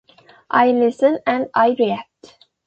I 0.49 0.71
listen 0.71 1.19
and 1.27 1.47
I 1.53 1.75
react. 1.77 2.47